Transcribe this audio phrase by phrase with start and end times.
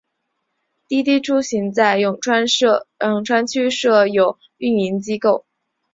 [0.87, 2.47] 滴滴出行在永川
[3.45, 5.45] 区设有运营机构。